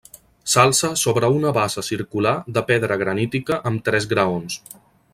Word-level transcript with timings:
S'alça 0.53 0.89
sobre 1.01 1.29
una 1.35 1.51
base 1.59 1.83
circular 1.89 2.33
de 2.57 2.65
pedra 2.73 3.01
granítica 3.05 3.61
amb 3.73 3.85
tres 3.91 4.13
graons. 4.17 4.61